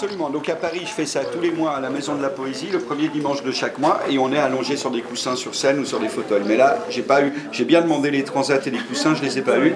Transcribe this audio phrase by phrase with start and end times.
[0.00, 0.30] Absolument.
[0.30, 2.68] Donc à Paris, je fais ça tous les mois à la Maison de la Poésie,
[2.70, 5.80] le premier dimanche de chaque mois, et on est allongé sur des coussins sur scène
[5.80, 6.44] ou sur des fauteuils.
[6.46, 9.38] Mais là, j'ai pas eu, j'ai bien demandé les transats et les coussins, je les
[9.38, 9.74] ai pas eu.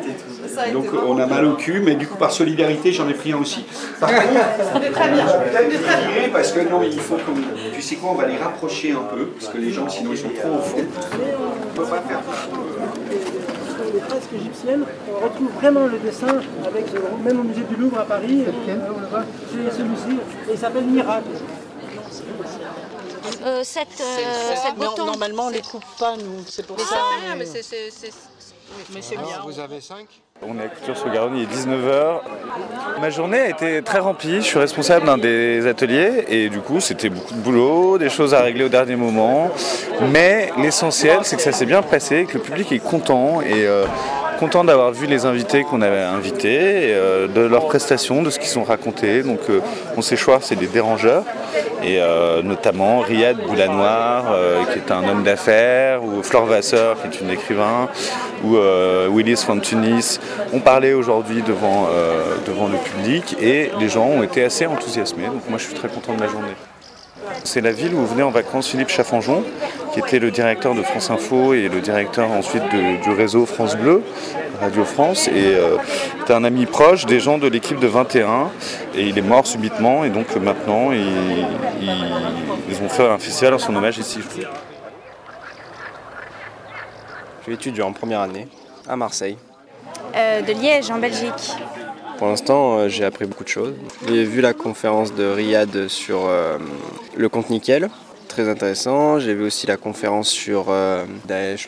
[0.73, 3.39] Donc on a mal au cul, mais du coup par solidarité, j'en ai pris un
[3.39, 3.65] aussi.
[3.99, 5.27] Par contre, très bien.
[6.33, 7.35] parce que non, il faut qu'on,
[7.75, 10.19] tu sais quoi, on va les rapprocher un peu, parce que les gens sinon ils
[10.19, 10.85] sont trop au fond.
[11.73, 12.21] On peut pas faire
[14.09, 16.29] fresques égyptiennes, on retrouve vraiment le dessin
[16.67, 18.45] avec euh, même au musée du Louvre à Paris.
[18.47, 21.27] euh, c'est celui-ci, et il s'appelle Miracle.
[23.45, 26.45] Euh, cette, euh, cette Non, normalement, on les coupe pas, nous.
[26.49, 26.97] C'est pour Mais ça.
[27.25, 27.63] rien, mais- c'est-
[28.95, 29.41] mais c'est bien.
[29.45, 30.07] Vous avez 5
[30.43, 32.21] On est à Couture sur Garonne, il est 19h.
[33.01, 34.37] Ma journée a été très remplie.
[34.37, 38.35] Je suis responsable d'un des ateliers et du coup, c'était beaucoup de boulot, des choses
[38.35, 39.51] à régler au dernier moment.
[40.11, 43.87] Mais l'essentiel, c'est que ça s'est bien passé, que le public est content et euh,
[44.39, 48.59] content d'avoir vu les invités qu'on avait invités, euh, de leurs prestations, de ce qu'ils
[48.59, 49.23] ont raconté.
[49.23, 49.61] Donc, euh,
[49.97, 51.25] on sait choix, c'est des dérangeurs
[51.83, 54.37] et euh, notamment Riyad Boulanoir,
[54.73, 57.89] qui est un homme d'affaires, ou Flore Vasseur, qui est une écrivain,
[58.45, 58.57] ou
[59.11, 60.21] Willis from Tunis.
[60.53, 61.89] On parlait aujourd'hui devant,
[62.47, 65.27] devant le public et les gens ont été assez enthousiasmés.
[65.27, 66.55] Donc moi, je suis très content de la journée.
[67.45, 69.45] C'est la ville où venait en vacances Philippe Chaffanjon,
[69.93, 73.77] qui était le directeur de France Info et le directeur ensuite de- du réseau France
[73.77, 74.03] Bleu,
[74.61, 75.77] Radio France, et euh,
[76.21, 78.49] c'était un ami proche des gens de l'équipe de 21,
[78.95, 83.59] et il est mort subitement, et donc euh, maintenant ils ont fait un festival en
[83.59, 84.21] son hommage ici.
[87.41, 88.47] Je suis étudiant en première année
[88.89, 89.37] à Marseille.
[90.15, 91.57] Euh, de Liège, en Belgique.
[92.23, 93.75] Pour l'instant, euh, j'ai appris beaucoup de choses.
[94.07, 96.57] J'ai vu la conférence de Riyad sur euh,
[97.17, 97.91] le compte nickel,
[98.29, 99.19] très intéressant.
[99.19, 101.67] J'ai vu aussi la conférence sur euh, Daesh,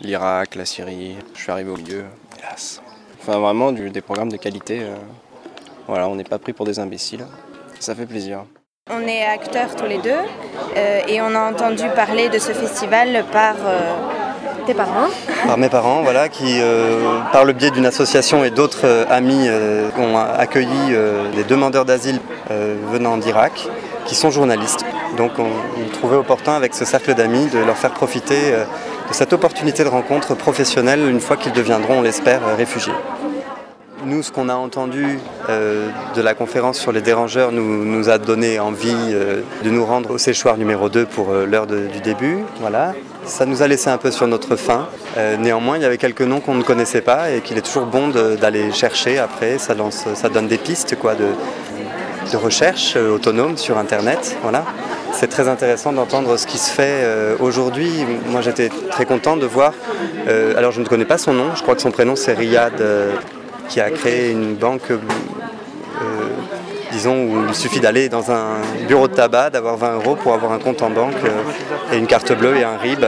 [0.00, 1.16] l'Irak, la Syrie.
[1.34, 2.04] Je suis arrivé au milieu,
[2.38, 2.80] hélas.
[3.20, 4.82] Enfin, vraiment des programmes de qualité.
[5.88, 7.26] voilà, on n'est pas pris pour des imbéciles.
[7.80, 8.44] Ça fait plaisir.
[8.88, 10.22] On est acteurs tous les deux
[11.08, 13.56] et on a entendu parler de ce festival par
[15.46, 19.46] par mes parents, voilà, qui, euh, par le biais d'une association et d'autres euh, amis,
[19.48, 20.68] euh, ont accueilli
[21.34, 22.20] des demandeurs d'asile
[22.90, 23.68] venant d'Irak,
[24.04, 24.84] qui sont journalistes.
[25.16, 25.48] Donc on,
[25.92, 30.34] trouvait opportun avec ce cercle d'amis de leur faire profiter de cette opportunité de rencontre
[30.34, 32.92] professionnelle une fois qu'ils deviendront, on l'espère, réfugiés.
[34.04, 35.18] Nous, ce qu'on a entendu
[35.48, 39.14] de la conférence sur les dérangeurs nous, nous a donné envie
[39.64, 42.38] de nous rendre au séchoir numéro 2 pour l'heure du début.
[42.60, 42.94] Voilà.
[43.24, 44.88] Ça nous a laissé un peu sur notre faim.
[45.16, 47.86] Euh, néanmoins, il y avait quelques noms qu'on ne connaissait pas et qu'il est toujours
[47.86, 49.58] bon d'aller chercher après.
[49.58, 54.36] Ça, donne des pistes quoi, de, recherche euh, autonome sur Internet.
[54.42, 54.64] Voilà.
[55.12, 57.90] C'est très intéressant d'entendre ce qui se fait euh, aujourd'hui.
[58.28, 59.72] Moi, j'étais très content de voir.
[60.56, 61.54] alors, je ne connais pas son nom.
[61.54, 62.82] Je crois que son prénom c'est Riyad,
[63.68, 64.90] qui a créé une banque.
[66.92, 70.52] Disons où il suffit d'aller dans un bureau de tabac, d'avoir 20 euros pour avoir
[70.52, 73.04] un compte en banque euh, et une carte bleue et un RIB.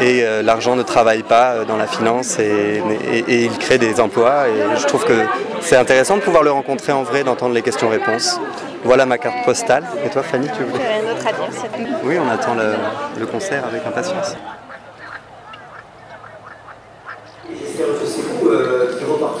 [0.00, 3.78] Et euh, l'argent ne travaille pas euh, dans la finance et, et- et il crée
[3.78, 4.48] des emplois.
[4.48, 5.12] Et je trouve que
[5.60, 8.40] c'est intéressant de pouvoir le rencontrer en vrai, d'entendre les questions-réponses.
[8.84, 9.84] Voilà ma carte postale.
[10.04, 11.90] Et toi, Fanny, tu veux J'ai rien d'autre à dire, c'est tout.
[12.04, 12.74] Oui, on attend le,
[13.20, 14.34] le concert avec impatience.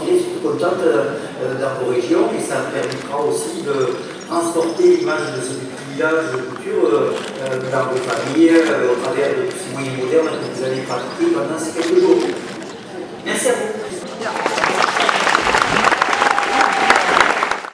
[0.06, 3.88] Que c'est vous euh, euh, dans vos régions et ça permettra aussi de
[4.28, 9.58] transporter l'image de ce village de culture euh, dans vos familles au travers de tous
[9.66, 12.18] ces moyens modernes que vous allez pratiquer pendant ces quelques jours.
[13.24, 13.75] Merci à vous.